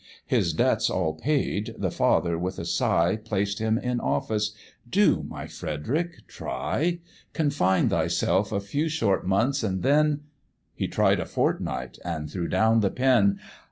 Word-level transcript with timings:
His 0.25 0.51
debts 0.53 0.89
all 0.89 1.13
paid, 1.13 1.75
the 1.77 1.91
father, 1.91 2.35
with 2.35 2.57
a 2.57 2.65
sigh, 2.65 3.17
Placed 3.23 3.59
him 3.59 3.77
in 3.77 3.99
office 3.99 4.55
"Do, 4.89 5.21
my 5.27 5.45
Frederick, 5.45 6.25
try: 6.27 7.01
Confine 7.33 7.89
thyself 7.89 8.51
a 8.51 8.59
few 8.59 8.89
short 8.89 9.27
months 9.27 9.61
and 9.61 9.83
then" 9.83 10.21
He 10.73 10.87
tried 10.87 11.19
a 11.19 11.25
fortnight, 11.27 11.99
and 12.03 12.31
threw 12.31 12.47
down 12.47 12.79
the 12.79 12.89
pen. 12.89 13.39